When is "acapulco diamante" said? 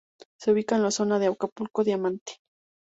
1.27-2.37